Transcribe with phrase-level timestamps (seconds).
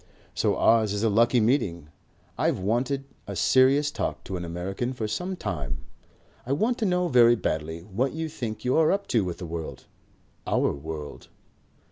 [0.33, 1.89] "So ours is a lucky meeting.
[2.35, 5.85] I've wanted a serious talk to an American for some time.
[6.43, 9.45] I want to know very badly what you think you are up to with the
[9.45, 9.85] world,
[10.47, 11.27] our world."